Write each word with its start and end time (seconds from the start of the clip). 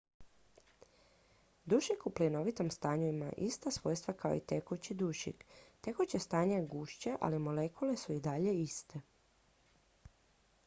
dušik 1.73 2.05
u 2.09 2.11
plinovitom 2.19 2.69
stanju 2.75 3.07
ima 3.09 3.27
ista 3.47 3.71
svojstva 3.75 4.13
kao 4.23 4.35
i 4.37 4.41
tekući 4.51 4.93
dušik 5.01 5.45
tekuće 5.87 6.19
stanje 6.25 6.55
je 6.55 6.63
gušće 6.71 7.15
ali 7.27 7.39
molekule 7.49 7.97
su 8.05 8.13
i 8.13 8.19
dalje 8.29 8.55
iste 8.61 9.01